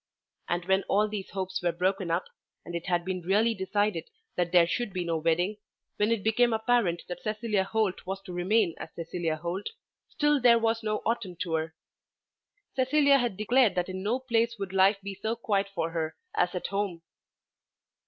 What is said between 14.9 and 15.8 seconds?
be so quiet